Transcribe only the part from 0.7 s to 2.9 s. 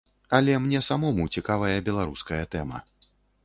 самому цікавая беларуская тэма.